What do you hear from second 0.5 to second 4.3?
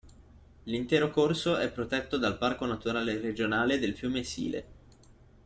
L'intero corso è protetto dal Parco naturale regionale del Fiume